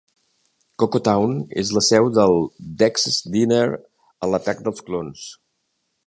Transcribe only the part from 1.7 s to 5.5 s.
la seu del Dex's Diner a "L'atac dels clons".